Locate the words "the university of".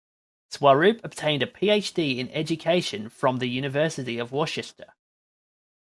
3.37-4.31